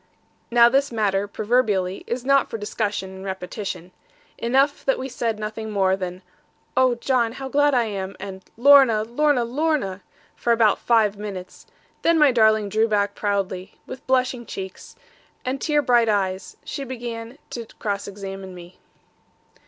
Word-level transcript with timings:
Now 0.49 0.67
this 0.67 0.91
matter, 0.91 1.27
proverbially, 1.27 2.05
is 2.07 2.25
not 2.25 2.49
for 2.49 2.57
discussion, 2.57 3.13
and 3.15 3.23
repetition. 3.23 3.91
Enough 4.39 4.83
that 4.85 4.97
we 4.97 5.07
said 5.07 5.37
nothing 5.37 5.69
more 5.69 5.95
than, 5.95 6.23
'Oh, 6.75 6.95
John, 6.95 7.33
how 7.33 7.49
glad 7.49 7.75
I 7.75 7.83
am!' 7.83 8.15
and 8.19 8.41
'Lorna, 8.57 9.03
Lorna 9.03 9.43
Lorna!' 9.43 10.01
for 10.35 10.51
about 10.53 10.79
five 10.79 11.17
minutes. 11.17 11.67
Then 12.01 12.17
my 12.17 12.31
darling 12.31 12.67
drew 12.67 12.87
back 12.87 13.13
proudly, 13.13 13.75
with 13.85 14.07
blushing 14.07 14.47
cheeks, 14.47 14.95
and 15.45 15.61
tear 15.61 15.83
bright 15.83 16.09
eyes, 16.09 16.57
she 16.63 16.83
began 16.83 17.37
to 17.51 17.67
cross 17.77 18.07
examine 18.07 18.55
me. 18.55 18.79